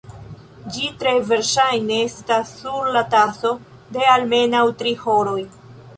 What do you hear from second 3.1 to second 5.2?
taso de almenaŭ tri